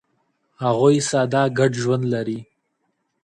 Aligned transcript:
هغوی 0.63 0.97
ساده 1.09 1.41
ګډ 1.59 1.71
ژوند 1.83 2.03
لري. 2.13 2.39